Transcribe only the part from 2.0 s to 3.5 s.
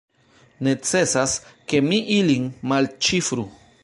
ilin malĉifru.